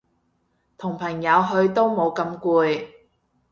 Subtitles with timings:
[0.79, 2.87] 同朋友去都冇咁攰